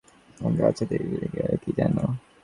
আমার 0.37 0.53
বাচ্চাদের 0.59 1.01
ব্যাপারে 1.01 1.17
তুমি 1.21 1.31
কিভাবে 1.33 1.57
কি 1.63 1.71
জানো? 1.79 2.03